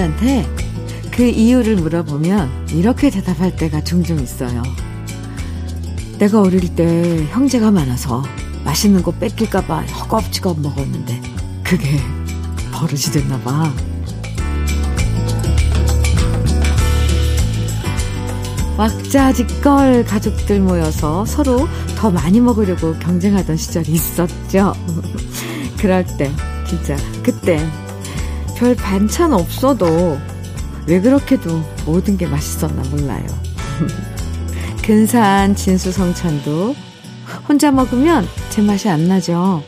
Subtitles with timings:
[0.00, 0.46] 분들한테
[1.10, 4.62] 그 이유를 물어보면 이렇게 대답할 때가 종종 있어요.
[6.18, 8.22] 내가 어릴 때 형제가 많아서
[8.64, 11.20] 맛있는 거 뺏길까봐 허겁지겁 먹었는데
[11.62, 11.98] 그게
[12.72, 13.72] 버릇이 됐나봐.
[18.78, 24.72] 왁자지껄 가족들 모여서 서로 더 많이 먹으려고 경쟁하던 시절이 있었죠.
[25.78, 26.30] 그럴 때,
[26.66, 27.58] 진짜, 그때,
[28.60, 30.18] 별 반찬 없어도
[30.86, 33.24] 왜 그렇게도 모든 게 맛있었나 몰라요.
[34.84, 36.74] 근사한 진수성찬도
[37.48, 39.64] 혼자 먹으면 제 맛이 안 나죠.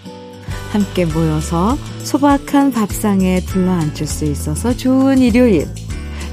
[0.73, 5.69] 함께 모여서 소박한 밥상에 둘러앉을 수 있어서 좋은 일요일.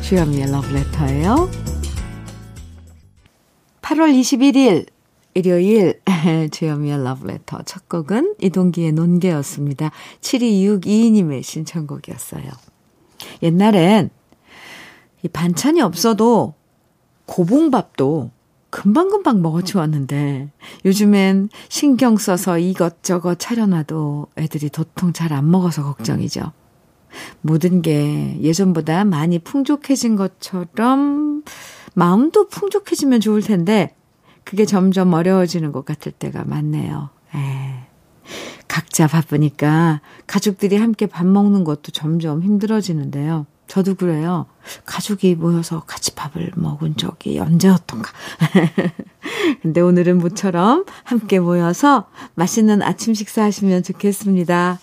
[0.02, 1.50] 주현미의 러브레터예요.
[3.82, 4.89] 8월 21일
[5.34, 6.00] 일요일
[6.52, 9.92] 주현미의 러브레터 첫 곡은 이동기의 논개였습니다.
[10.22, 12.44] 7262님의 신청곡이었어요.
[13.44, 14.10] 옛날엔
[15.24, 16.54] 이 반찬이 없어도
[17.26, 18.32] 고봉밥도
[18.70, 20.50] 금방금방 먹어치웠는데
[20.86, 26.52] 요즘엔 신경 써서 이것저것 차려놔도 애들이 도통 잘 안 먹어서 걱정이죠.
[27.42, 31.44] 모든 게 예전보다 많이 풍족해진 것처럼
[31.96, 33.96] 마음도 풍족해지면 좋을 텐데
[34.50, 37.10] 그게 점점 어려워지는 것 같을 때가 많네요.
[37.36, 37.86] 에.
[38.68, 43.46] 각자 바쁘니까 가족들이 함께 밥 먹는 것도 점점 힘들어지는데요.
[43.68, 44.48] 저도 그래요.
[44.88, 48.12] 가족이 모여서 같이 밥을 먹은 적이 언제였던가.
[49.62, 54.80] 근데 오늘은 모처럼 함께 모여서 맛있는 아침 식사 하시면 좋겠습니다.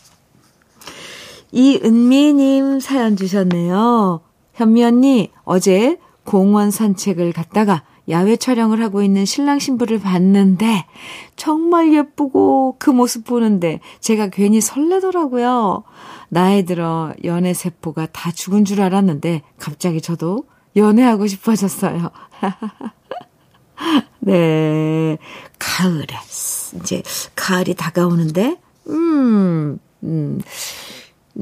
[1.51, 4.21] 이은미님 사연 주셨네요.
[4.55, 10.87] 현미 언니, 어제 공원 산책을 갔다가 야외 촬영을 하고 있는 신랑 신부를 봤는데
[11.35, 15.83] 정말 예쁘고 그 모습 보는데 제가 괜히 설레더라고요.
[16.29, 20.45] 나이 들어 연애 세포가 다 죽은 줄 알았는데 갑자기 저도
[20.77, 22.11] 연애하고 싶어졌어요.
[24.21, 25.19] 네.
[25.59, 26.07] 가을에
[26.77, 27.03] 이제
[27.35, 28.57] 가을이 다가오는데
[28.89, 30.41] 음, 음.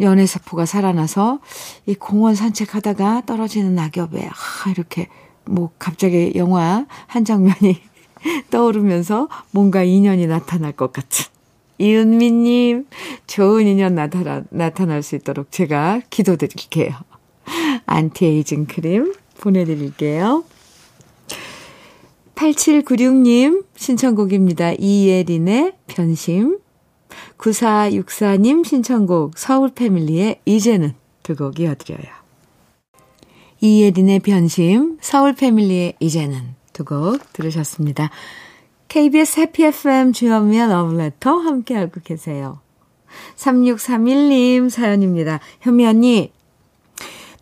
[0.01, 1.41] 연애 세포가 살아나서
[1.87, 5.09] 이 공원 산책하다가 떨어지는 낙엽에 아, 이렇게
[5.47, 7.81] 뭐 갑자기 영화 한 장면이
[8.51, 11.27] 떠오르면서 뭔가 인연이 나타날 것 같은.
[11.79, 12.87] 이은미님,
[13.27, 16.95] 좋은 인연 나타나, 나타날 수 있도록 제가 기도드릴게요.
[17.87, 20.45] 안티에이징 크림 보내드릴게요.
[22.35, 24.73] 8796님 신청곡입니다.
[24.79, 26.59] 이예린의 변심.
[27.39, 32.24] 9464님 신청곡 서울 패밀리의 이제는 두 곡 이어드려요.
[33.65, 38.11] 이예린의 변심, 서울 패밀리의 이제는 두 곡 들으셨습니다.
[38.89, 42.61] KBS 해피 FM 주현미의 러브레터 함께 알고 계세요.
[43.37, 45.41] 3631님 사연입니다.
[45.63, 46.31] 현미 언니,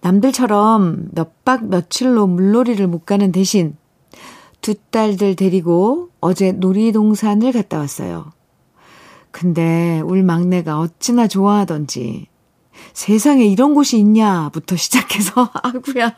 [0.02, 3.76] 남들처럼 몇 박 며칠로 물놀이를 못 가는 대신
[4.60, 8.30] 두 딸들 데리고 어제 놀이동산을 갔다 왔어요.
[9.32, 12.28] 근데 울 막내가 어찌나 좋아하던지
[12.92, 16.14] 세상에 이런 곳이 있냐부터 시작해서 아구야.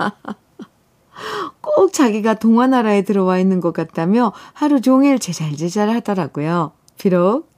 [1.60, 6.72] 꼭 자기가 동화나라에 들어와 있는 것 같다며 하루 종일 제잘제잘 하더라고요.
[6.98, 7.48] 비록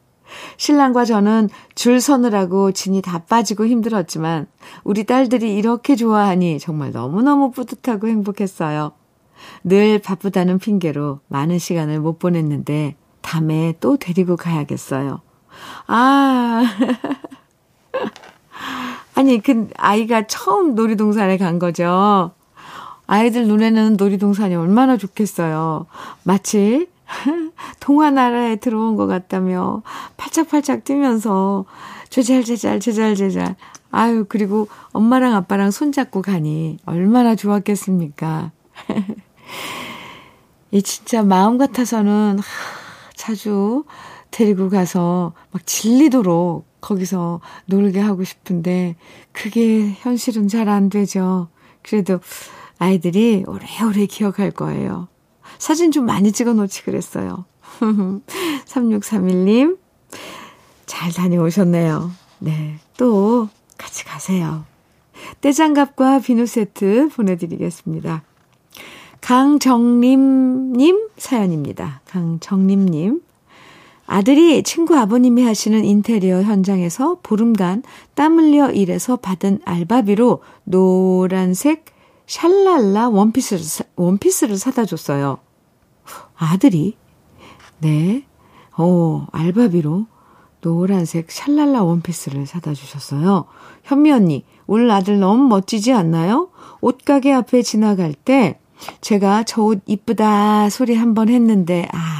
[0.56, 4.46] 신랑과 저는 줄 서느라고 진이 다 빠지고 힘들었지만
[4.84, 8.92] 우리 딸들이 이렇게 좋아하니 정말 너무너무 뿌듯하고 행복했어요.
[9.64, 15.20] 늘 바쁘다는 핑계로 많은 시간을 못 보냈는데 다음에 또 데리고 가야겠어요.
[15.86, 16.64] 아.
[19.26, 22.30] 아니, 그 아이가 처음 놀이동산에 간 거죠.
[23.08, 25.86] 아이들 눈에는 놀이동산이 얼마나 좋겠어요.
[26.22, 26.86] 마치
[27.80, 29.82] 동화 나라에 들어온 것 같다며
[30.16, 31.64] 팔짝팔짝 뛰면서
[32.08, 33.56] 제잘제잘 제잘제잘
[33.90, 38.52] 아유 그리고 엄마랑 아빠랑 손잡고 가니 얼마나 좋았겠습니까.
[40.70, 42.38] 이 진짜 마음 같아서는
[43.16, 43.82] 자주
[44.30, 48.96] 데리고 가서 막 질리도록 거기서 놀게 하고 싶은데
[49.32, 51.48] 그게 현실은 잘 안 되죠.
[51.82, 52.20] 그래도
[52.78, 55.08] 아이들이 오래오래 기억할 거예요.
[55.58, 57.44] 사진 좀 많이 찍어 놓지 그랬어요.
[58.66, 59.78] 3631님,
[60.86, 62.10] 잘 다녀오셨네요.
[62.40, 62.76] 네.
[62.96, 64.64] 또 같이 가세요.
[65.40, 68.22] 떼장갑과 비누 세트 보내드리겠습니다.
[69.20, 72.00] 강정림님 사연입니다.
[72.06, 73.22] 강정림님.
[74.06, 77.82] 아들이 친구 아버님이 하시는 인테리어 현장에서 보름간
[78.14, 81.86] 땀 흘려 일해서 받은 알바비로 노란색
[82.26, 83.62] 샬랄라 원피스를,
[83.96, 85.38] 원피스를 사다 줬어요.
[86.36, 86.96] 아들이?
[87.80, 88.24] 네.
[88.76, 90.06] 어, 알바비로
[90.60, 93.44] 노란색 샬랄라 원피스를 사다 주셨어요.
[93.84, 96.48] 현미 언니, 울 아들 너무 멋지지 않나요?
[96.80, 98.58] 옷가게 앞에 지나갈 때
[99.00, 102.15] 제가 저 옷 이쁘다 소리 한번 했는데, 아,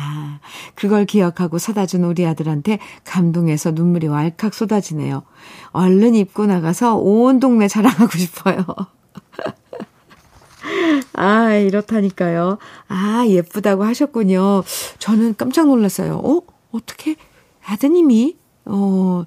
[0.75, 5.23] 그걸 기억하고 사다 준 우리 아들한테 감동해서 눈물이 왈칵 쏟아지네요.
[5.71, 8.65] 얼른 입고 나가서 온 동네 자랑하고 싶어요.
[11.15, 12.59] 아, 이렇다니까요.
[12.89, 14.63] 아, 예쁘다고 하셨군요.
[14.99, 16.17] 저는 깜짝 놀랐어요.
[16.17, 16.43] 어?
[16.73, 17.17] 어떻게
[17.65, 19.25] 아드님이, 어,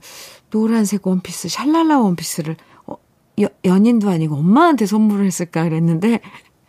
[0.49, 2.95] 노란색 원피스, 샬랄라 원피스를, 어,
[3.41, 6.19] 여, 연인도 아니고 엄마한테 선물을 했을까 그랬는데,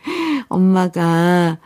[0.49, 1.59] 엄마가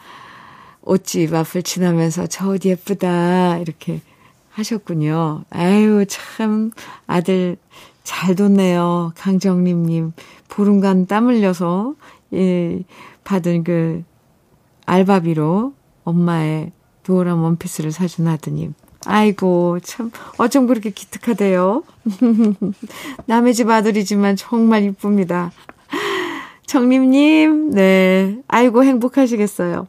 [0.86, 4.02] 옷집 앞을 지나면서 저 옷 예쁘다, 이렇게
[4.52, 5.44] 하셨군요.
[5.50, 6.72] 아유, 참,
[7.08, 7.58] 아들
[8.04, 9.12] 잘 뒀네요.
[9.18, 10.14] 강정림님.
[10.48, 11.96] 보름간 땀 흘려서,
[12.34, 12.84] 예,
[13.24, 14.04] 받은 그
[14.86, 15.74] 알바비로
[16.04, 16.72] 엄마의
[17.04, 18.74] 노란 원피스를 사준 아드님.
[19.06, 21.84] 아이고, 참, 어쩜 그렇게 기특하대요.
[23.26, 25.52] 남의 집 아들이지만 정말 이쁩니다.
[26.68, 28.40] 정림님, 네.
[28.48, 29.88] 아이고, 행복하시겠어요.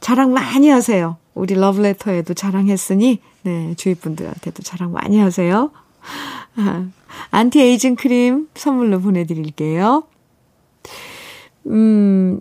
[0.00, 1.16] 자랑 많이 하세요.
[1.34, 3.74] 우리 러브레터에도 자랑했으니, 네.
[3.76, 5.70] 주위 분들한테도 자랑 많이 하세요.
[6.56, 6.86] 아,
[7.30, 10.04] 안티에이징 크림 선물로 보내드릴게요.
[11.66, 12.40] 음,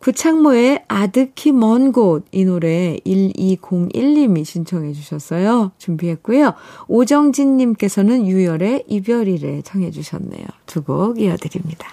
[0.00, 5.70] 구창모의 아득히 먼 곳 이 노래 1201님이 신청해 주셨어요.
[5.78, 6.54] 준비했고요.
[6.88, 10.44] 오정진 님께서는 유열의 이별이래 청해 주셨네요.
[10.66, 11.88] 두 곡 이어드립니다.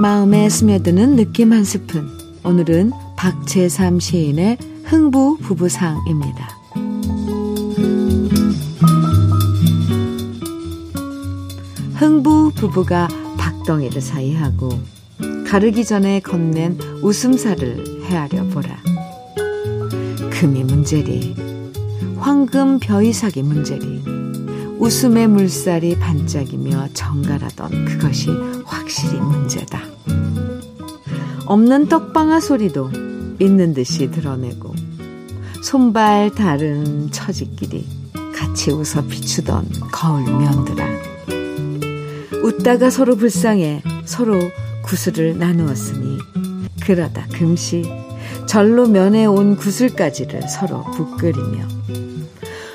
[0.00, 2.08] 마음에 스며드는 느낌 한 스푼.
[2.42, 6.48] 오늘은 박재삼 시인의 흥부 부부상입니다.
[11.96, 14.70] 흥부 부부가 박덩이를 사이하고
[15.46, 18.78] 가르기 전에 건넨 웃음살을 헤아려 보라.
[20.30, 21.36] 금이 문제리,
[22.16, 24.02] 황금 벼이삭이 문제리,
[24.78, 28.30] 웃음의 물살이 반짝이며 정갈하던 그것이
[28.64, 29.89] 확실히 문제다.
[31.50, 32.92] 없는 떡방아 소리도
[33.40, 34.72] 있는 듯이 드러내고
[35.64, 37.88] 손발 다른 처지끼리
[38.32, 40.86] 같이 웃어 비추던 거울 면들아.
[42.44, 44.38] 웃다가 서로 불쌍해 서로
[44.82, 46.18] 구슬을 나누었으니
[46.84, 47.82] 그러다 금시
[48.46, 51.66] 절로 면해 온 구슬까지를 서로 부끄리며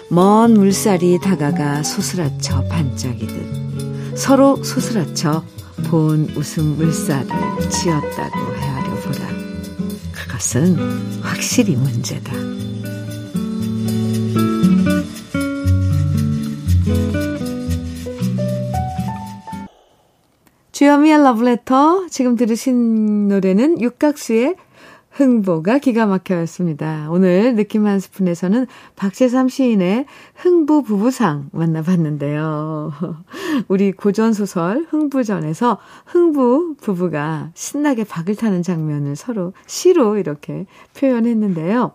[0.10, 5.45] 먼 물살이 다가가 소스라쳐 반짝이듯 서로 소스라쳐
[5.90, 9.28] 본 웃음 물살을 지었다고 헤아려 보라.
[10.12, 10.76] 그것은
[11.22, 12.34] 확실히 문제다.
[20.72, 24.56] 주여미의 러브레터 지금 들으신 노래는 육각수의
[25.16, 27.08] 흥보가 기가 막혀였습니다.
[27.10, 28.68] 오늘 느낌 한 스푼에서는
[28.98, 32.92] 박재삼 시인의 흥부 부부상 만나봤는데요.
[33.70, 40.66] 우리 고전소설 흥부전에서 흥부 부부가 신나게 박을 타는 장면을 서로 시로 이렇게
[40.98, 41.94] 표현했는데요.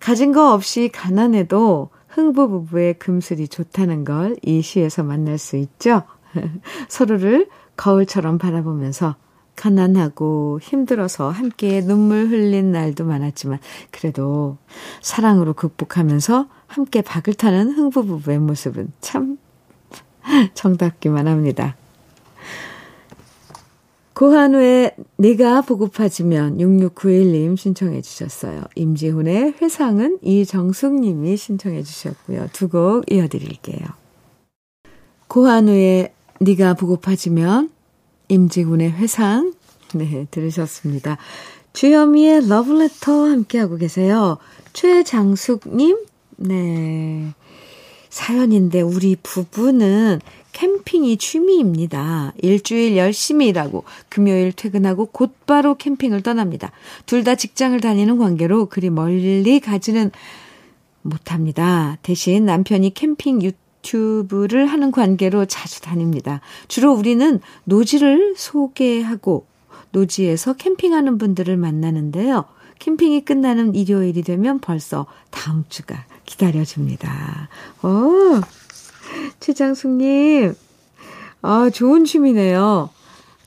[0.00, 6.02] 가진 거 없이 가난해도 흥부 부부의 금슬이 좋다는 걸 이 시에서 만날 수 있죠.
[6.88, 9.14] 서로를 거울처럼 바라보면서
[9.56, 13.58] 가난하고 힘들어서 함께 눈물 흘린 날도 많았지만
[13.90, 14.58] 그래도
[15.00, 19.38] 사랑으로 극복하면서 함께 박을 타는 흥부부부의 모습은 참
[20.54, 21.76] 정답기만 합니다.
[24.14, 28.62] 고한우의 내가 보고파지면 6691님 신청해 주셨어요.
[28.76, 32.48] 임지훈의 회상은 이정숙님이 신청해 주셨고요.
[32.52, 33.86] 두 곡 이어드릴게요.
[35.28, 37.70] 고한우의 네가 보고파지면
[38.28, 39.52] 임지훈의 회상,
[39.94, 41.18] 네, 들으셨습니다.
[41.72, 44.38] 주현미의 러브레터 함께하고 계세요.
[44.72, 45.98] 최장숙님,
[46.36, 47.32] 네.
[48.10, 50.20] 사연인데 우리 부부는
[50.52, 52.32] 캠핑이 취미입니다.
[52.40, 56.70] 일주일 열심히 일하고 금요일 퇴근하고 곧바로 캠핑을 떠납니다.
[57.06, 60.12] 둘 다 직장을 다니는 관계로 그리 멀리 가지는
[61.02, 61.98] 못합니다.
[62.02, 63.50] 대신 남편이 캠핑 유
[63.84, 66.40] 유튜브를 하는 관계로 자주 다닙니다.
[66.68, 69.46] 주로 우리는 노지를 소개하고
[69.92, 72.44] 노지에서 캠핑하는 분들을 만나는데요.
[72.78, 77.48] 캠핑이 끝나는 일요일이 되면 벌써 다음 주가 기다려집니다.
[77.82, 78.40] 오,
[79.40, 80.54] 최장숙님,
[81.42, 82.90] 아, 좋은 취미네요.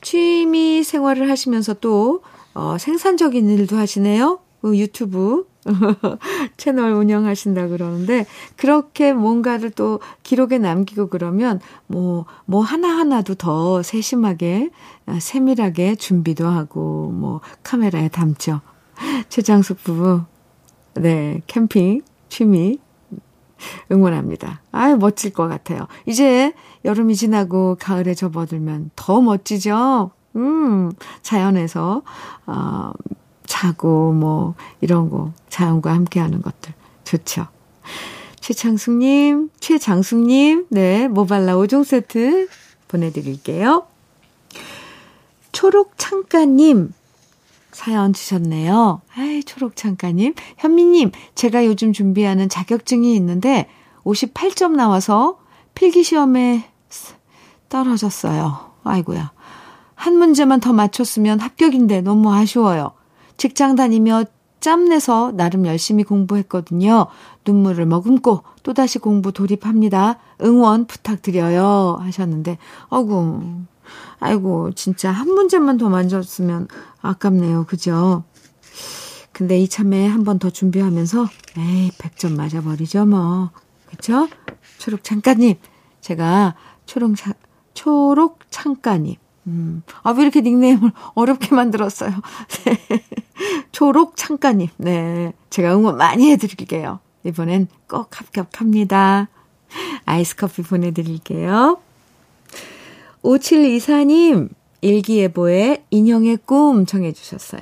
[0.02, 4.40] 취미 생활을 하시면서 또, 어, 생산적인 일도 하시네요.
[4.64, 5.46] 어, 유튜브
[6.58, 14.70] 채널 운영하신다 그러는데 그렇게 뭔가를 또 기록에 남기고 그러면 뭐, 뭐 하나하나도 더 세심하게,
[15.06, 18.62] 아, 세밀하게 준비도 하고 뭐 카메라에 담죠.
[19.30, 20.22] 최장숙 부부,
[20.96, 22.80] 네, 캠핑, 취미,
[23.92, 24.62] 응원합니다.
[24.72, 25.88] 아유, 멋질 것 같아요.
[26.06, 26.54] 이제
[26.86, 30.12] 여름이 지나고 가을에 접어들면 더 멋지죠?
[30.36, 32.04] 음, 자연에서,
[32.46, 32.92] 어,
[33.48, 36.74] 자고, 뭐, 이런 거, 자연과 함께 하는 것들.
[37.04, 37.48] 좋죠.
[38.40, 42.48] 최창숙님, 최장숙님, 네, 모발라 5종 세트
[42.88, 43.88] 보내드릴게요.
[45.52, 46.94] 초록창가님,
[47.72, 49.02] 사연 주셨네요.
[49.16, 50.34] 아이, 초록창가님.
[50.58, 53.68] 현미님, 제가 요즘 준비하는 자격증이 있는데
[54.04, 55.40] 58점 나와서
[55.74, 56.70] 필기 시험에
[57.70, 58.72] 떨어졌어요.
[58.84, 59.32] 아이고야.
[59.96, 62.94] 한 문제만 더 맞췄으면 합격인데 너무 아쉬워요.
[63.38, 64.26] 직장 다니며
[64.60, 67.08] 짬내서 나름 열심히 공부했거든요.
[67.46, 70.18] 눈물을 머금고 또다시 공부 돌입합니다.
[70.44, 72.00] 응원 부탁드려요.
[72.02, 72.58] 하셨는데,
[72.90, 73.44] 어구,
[74.20, 76.68] 아이고, 진짜 한 문제만 더 만졌으면
[77.02, 77.66] 아깝네요.
[77.68, 78.24] 그죠?
[79.32, 81.28] 근데 이참에 한 번 더 준비하면서,
[81.58, 83.52] 에이, 100점 맞아버리죠, 뭐.
[83.86, 84.28] 그쵸?
[84.80, 85.56] 초록 창가님.
[86.02, 86.56] 제가
[86.88, 87.34] 초록, 차,
[87.76, 89.16] 초록 창가님.
[89.48, 92.12] 음, 아, 왜 이렇게 닉네임을 어렵게 만들었어요?
[92.66, 93.04] 네.
[93.72, 94.70] 초록 창가님.
[94.78, 95.34] 네.
[95.50, 97.00] 제가 응원 많이 해드릴게요.
[97.24, 99.30] 이번엔 꼭 합격합니다.
[100.06, 101.80] 아이스 커피 보내드릴게요.
[103.24, 104.50] 5724님,
[104.82, 107.62] 일기예보의 인형의 꿈 정해주셨어요.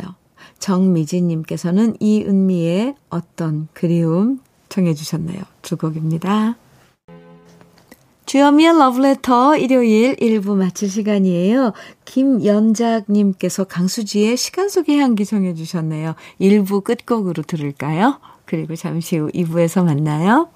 [0.59, 4.39] 정미진님께서는 이은미의 어떤 그리움
[4.69, 5.41] 정해주셨네요.
[5.61, 6.55] 두 곡입니다.
[8.25, 11.73] 주여미의 러브레터 일요일 1부 마칠 시간이에요.
[12.05, 16.15] 김연작님께서 강수지의 시간 속의 향기 정해 주셨네요.
[16.41, 18.19] 1부 끝곡으로 들을까요?
[18.45, 20.49] 그리고 잠시 후 2부에서 만나요.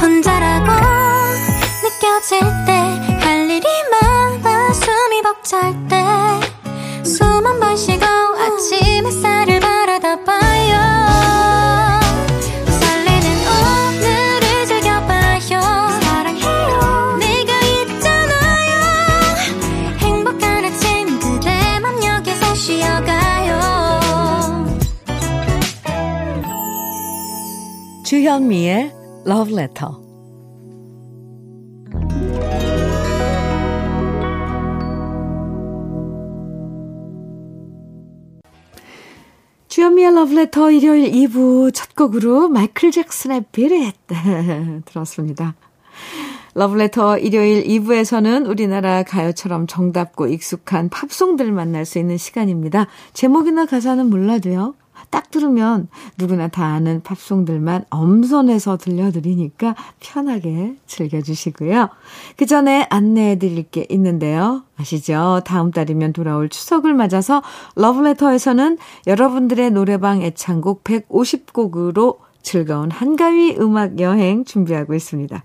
[0.00, 0.70] 혼자라고
[1.82, 2.84] 느껴질 때
[3.24, 5.93] 할 일이 많아 숨이 벅찰 때
[28.34, 28.92] 주현미의
[29.28, 29.94] Love Letter
[39.68, 43.94] 주현미의 러브레터 일요일 2부 첫 곡으로 마이클 잭슨의 비릿
[44.84, 45.54] 들었습니다.
[46.54, 52.88] 러브레터 일요일 2부에서는 우리나라 가요처럼 정답고 익숙한 팝송들 만날 수 있는 시간입니다.
[53.12, 54.74] 제목이나 가사는 몰라도요.
[55.14, 55.86] 딱 들으면
[56.18, 61.88] 누구나 다 아는 팝송들만 엄선해서 들려드리니까 편하게 즐겨주시고요.
[62.36, 64.64] 그 전에 안내해 드릴 게 있는데요.
[64.76, 65.42] 아시죠?
[65.44, 67.44] 다음 달이면 돌아올 추석을 맞아서
[67.76, 75.44] 러브레터에서는 여러분들의 노래방 애창곡 150곡으로 즐거운 한가위 음악 여행 준비하고 있습니다.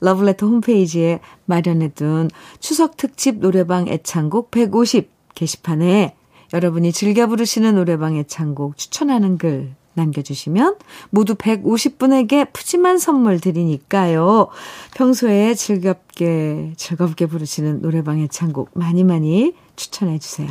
[0.00, 6.16] 러브레터 홈페이지에 마련해둔 추석 특집 노래방 애창곡 150 게시판에
[6.52, 10.76] 여러분이 즐겨 부르시는 노래방 애창곡 추천하는 글 남겨주시면
[11.10, 14.48] 모두 150분에게 푸짐한 선물 드리니까요.
[14.94, 20.48] 평소에 즐겁게, 즐겁게 부르시는 노래방 애창곡 많이 많이 추천해 주세요.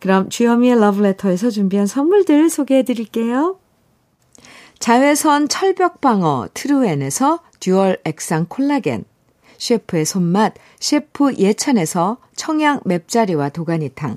[0.00, 3.56] 그럼 주현미의 러브레터에서 준비한 선물들 소개해 드릴게요.
[4.78, 9.04] 자외선 철벽방어 트루엔에서 dual 액상 콜라겐,
[9.58, 14.16] 셰프의 손맛 셰프 예찬에서 청양 맵자리와 도가니탕,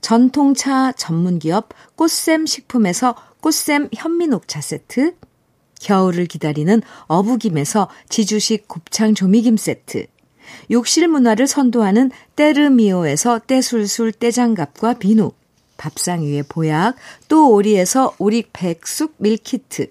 [0.00, 5.14] 전통차 전문기업 꽃샘 식품에서 꽃샘 현미녹차 세트,
[5.80, 10.06] 겨울을 기다리는 어부김에서 지주식 곱창 조미김 세트,
[10.70, 15.32] 욕실 문화를 선도하는 때르미오에서 때술술 때장갑과 비누,
[15.76, 16.96] 밥상 위에 보약,
[17.28, 19.90] 또 오리에서 오리 백숙 밀키트,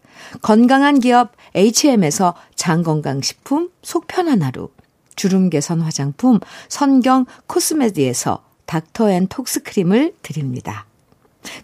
[0.41, 4.69] 건강한 기업 H&M에서 장건강식품 속편한 하루,
[5.15, 10.85] 주름 개선 화장품 선경 코스메디에서 닥터앤톡스 크림을 드립니다.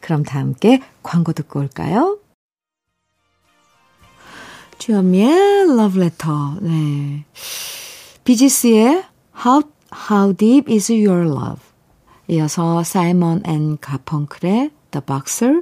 [0.02, 2.20] 그럼 다 함께 광고 듣고 올까요?
[4.78, 7.26] 주현미의 러브레터, 네.
[8.24, 9.04] 비지스의
[9.46, 9.64] How,
[10.10, 11.62] How Deep Is Your Love
[12.28, 15.62] 이어서 사이먼 앤 가펑클의 The Boxer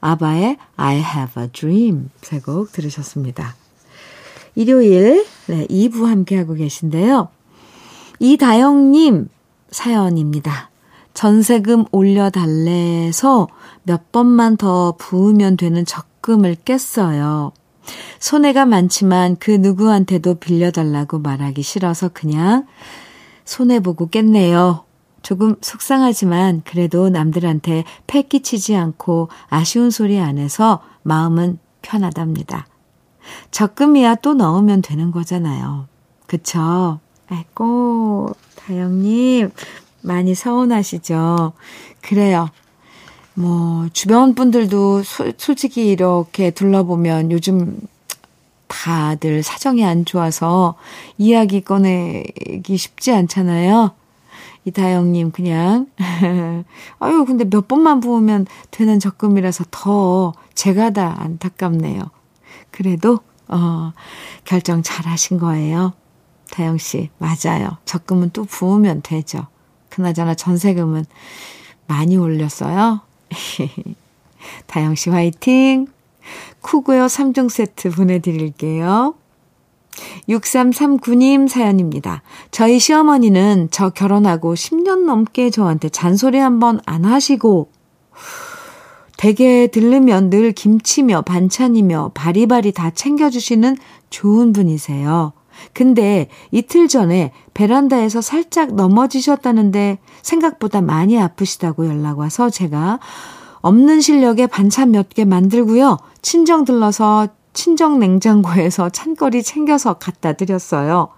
[0.00, 3.54] 아바의 I Have a Dream 세 곡 들으셨습니다.
[4.54, 7.28] 일요일 네, 2부 함께하고 계신데요.
[8.18, 9.28] 이다영님
[9.70, 10.70] 사연입니다.
[11.14, 13.48] 전세금 올려달래서
[13.82, 17.52] 몇 번만 더 부으면 되는 적금을 깼어요.
[18.18, 22.66] 손해가 많지만 그 누구한테도 빌려달라고 말하기 싫어서 그냥
[23.44, 24.84] 손해보고 깼네요.
[25.22, 32.66] 조금 속상하지만 그래도 남들한테 패 끼치지 않고 아쉬운 소리 안 해서 마음은 편하답니다.
[33.50, 35.86] 적금이야 또 넣으면 되는 거잖아요.
[36.26, 36.98] 그쵸?
[37.28, 39.50] 아이고, 다영님,
[40.02, 41.52] 많이 서운하시죠?
[42.00, 42.50] 그래요.
[43.34, 47.80] 뭐, 주변 분들도 소, 솔직히 이렇게 둘러보면 요즘
[48.66, 50.74] 다들 사정이 안 좋아서
[51.18, 53.92] 이야기 꺼내기 쉽지 않잖아요.
[54.64, 55.86] 이다영님, 그냥,
[57.00, 62.02] 아유, 근데 몇 번만 부으면 되는 적금이라서 더 제가 다 안타깝네요.
[62.70, 63.92] 그래도, 어,
[64.44, 65.94] 결정 잘 하신 거예요.
[66.52, 67.78] 다영씨, 맞아요.
[67.84, 69.46] 적금은 또 부으면 되죠.
[69.88, 71.04] 그나저나 전세금은
[71.86, 73.00] 많이 올렸어요.
[74.66, 75.86] 다영씨 화이팅!
[76.60, 79.14] 쿠고요 3종 세트 보내드릴게요.
[80.28, 82.22] 6339님 사연입니다.
[82.50, 87.70] 저희 시어머니는 저 결혼하고 10년 넘게 저한테 잔소리 한 번 안 하시고,
[89.16, 93.76] 댁에 들르면 늘 김치며 반찬이며 바리바리 다 챙겨주시는
[94.10, 95.32] 좋은 분이세요.
[95.74, 102.98] 근데 이틀 전에 베란다에서 살짝 넘어지셨다는데 생각보다 많이 아프시다고 연락 와서 제가
[103.60, 105.98] 없는 실력에 반찬 몇 개 만들고요.
[106.20, 111.08] 친정 들러서 친정 냉장고에서 찬거리 챙겨서 갖다 드렸어요.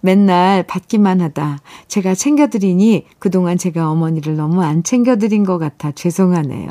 [0.00, 1.58] 맨날 받기만 하다
[1.88, 6.68] 제가 챙겨드리니 그동안 제가 어머니를 너무 안 챙겨드린 것 같아 죄송하네요.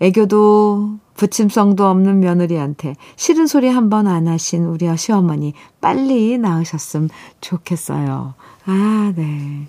[0.00, 7.08] 애교도 부침성도 없는 며느리한테 싫은 소리 한 번 안 하신 우리 시어머니 빨리 나으셨으면
[7.40, 8.34] 좋겠어요.
[8.66, 9.66] 아, 네.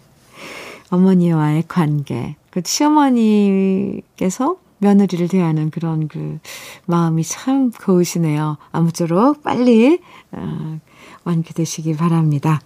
[0.90, 2.36] 어머니와의 관계.
[2.52, 6.40] 그 시어머니께서 며느리를 대하는 그런 그
[6.86, 8.58] 마음이 참 고우시네요.
[8.72, 10.00] 아무쪼록 빨리
[10.32, 10.80] 어,
[11.24, 12.60] 완쾌되시기 바랍니다.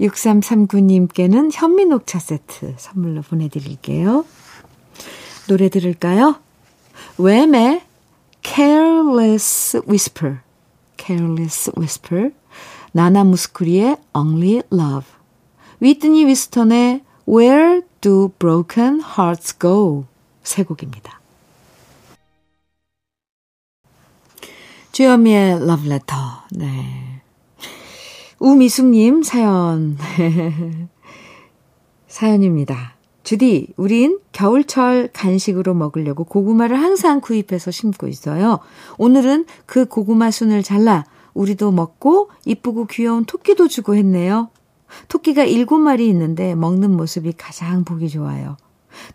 [0.00, 4.24] 6339님께는 현미녹차 세트 선물로 보내드릴게요.
[5.48, 6.36] 노래 들을까요?
[7.18, 7.82] 웸의
[8.42, 10.38] Careless Whisper,
[10.98, 12.30] Careless Whisper,
[12.92, 15.06] 나나 무스쿠리의 Only Love,
[15.80, 20.06] 위트니 위스턴의 Where Do Broken Hearts Go
[20.42, 21.21] 세 곡입니다.
[24.92, 26.14] 주현미의 러브레터.
[26.50, 27.22] 네.
[28.38, 29.96] 우미숙님 사연.
[32.06, 32.96] 사연입니다.
[33.22, 38.58] 주디, 우린 겨울철 간식으로 먹으려고 고구마를 항상 구입해서 심고 있어요.
[38.98, 44.50] 오늘은 그 고구마 순을 잘라 우리도 먹고 이쁘고 귀여운 토끼도 주고 했네요.
[45.08, 48.58] 토끼가 일곱 마리 있는데 먹는 모습이 가장 보기 좋아요.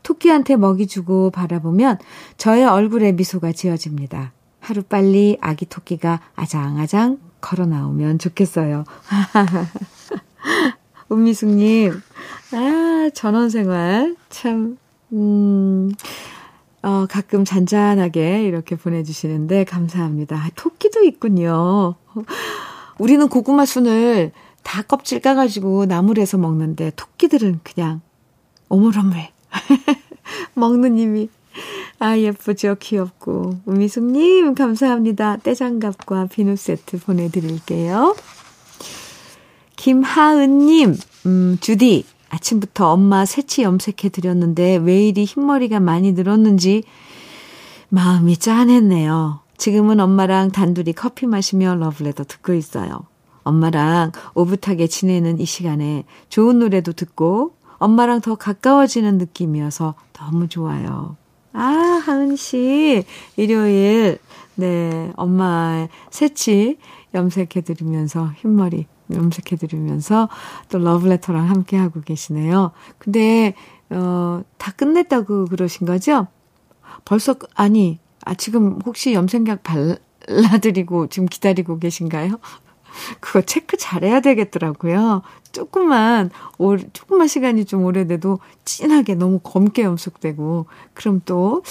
[0.01, 1.99] 토끼한테 먹이 주고 바라보면
[2.37, 4.33] 저의 얼굴에 미소가 지어집니다.
[4.67, 8.83] 하루빨리 아기 토끼가 아장아장 걸어 나오면 좋겠어요.
[11.09, 11.93] 은미숙님,
[12.51, 14.77] 아, 전원생활, 참,
[15.13, 15.93] 음,
[16.83, 20.35] 어, 가끔 잔잔하게 이렇게 보내주시는데 감사합니다.
[20.35, 21.95] 아, 토끼도 있군요.
[22.99, 28.01] 우리는 고구마 순을 다 껍질 까가지고 나물에서 먹는데 토끼들은 그냥
[28.67, 29.15] 오물오물
[30.55, 31.29] 먹는 힘이
[31.99, 32.75] 아, 예쁘죠?
[32.79, 33.61] 귀엽고.
[33.65, 35.37] 우미숙님, 감사합니다.
[35.37, 38.15] 떼장갑과 비누 세트 보내드릴게요.
[39.75, 46.83] 김하은님, 음, 주디, 아침부터 엄마 새치 염색해 드렸는데 왜 이리 흰머리가 많이 늘었는지
[47.89, 49.39] 마음이 짠했네요.
[49.57, 53.05] 지금은 엄마랑 단둘이 커피 마시며 러브레터 듣고 있어요.
[53.43, 61.15] 엄마랑 오붓하게 지내는 이 시간에 좋은 노래도 듣고 엄마랑 더 가까워지는 느낌이어서 너무 좋아요.
[61.57, 61.63] 아,
[62.05, 63.03] 하은 씨,
[63.35, 64.19] 일요일,
[64.53, 66.77] 네, 엄마의 새치
[67.15, 70.29] 염색해드리면서, 흰머리 염색해드리면서
[70.69, 72.73] 또 러브레터랑 함께하고 계시네요.
[72.99, 73.55] 근데,
[73.89, 76.27] 어, 다 끝냈다고 그러신 거죠?
[77.05, 82.39] 벌써, 아니, 아, 지금 혹시 염색약 발라드리고 지금 기다리고 계신가요?
[83.19, 85.21] 그거 체크 잘해야 되겠더라고요.
[85.51, 91.63] 조금만, 오, 조금만 시간이 좀 오래돼도 진하게 너무 검게 염색되고, 그럼 또,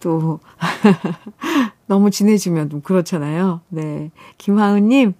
[0.00, 0.40] 또,
[1.86, 3.60] 너무 진해지면 좀 그렇잖아요.
[3.68, 4.10] 네.
[4.38, 5.14] 김하은님,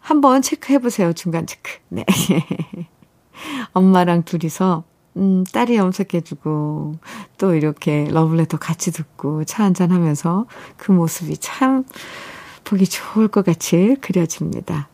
[0.00, 1.12] 한번 체크해보세요.
[1.12, 1.78] 중간 체크.
[1.88, 2.04] 네.
[3.72, 4.84] 엄마랑 둘이서,
[5.16, 6.96] 음, 딸이 염색해주고,
[7.38, 11.84] 또 이렇게 러블레터 같이 듣고, 차 한잔 하면서 그 모습이 참,
[12.64, 14.88] 보기 좋을 것 같이 그려집니다.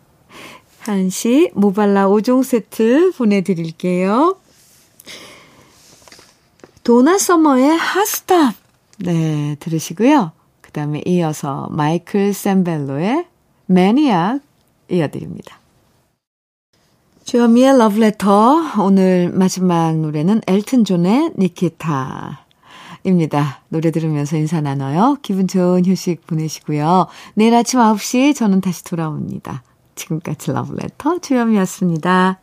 [0.80, 4.36] 한시 모발라 5종 세트 보내드릴게요.
[6.82, 8.54] 도나 서머의 Hot Stuff.
[8.98, 10.32] 네, 들으시고요.
[10.60, 13.26] 그 다음에 이어서 마이클 셈벨로의
[13.66, 14.40] Maniac
[14.90, 15.58] 이어드립니다.
[17.24, 18.82] 주현미의 러브레터.
[18.82, 22.44] 오늘 마지막 노래는 엘튼 존의 Nikita.
[23.04, 23.62] 입니다.
[23.68, 25.16] 노래 들으면서 인사 나눠요.
[25.22, 27.06] 기분 좋은 휴식 보내시고요.
[27.34, 29.62] 내일 아침 9시 저는 다시 돌아옵니다.
[29.94, 32.40] 지금까지 러브레터 주현미였습니다.